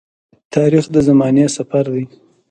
تاریخ 0.53 0.85
د 0.93 0.95
زمانې 1.07 1.45
سفر 1.57 1.85
دی. 1.93 2.05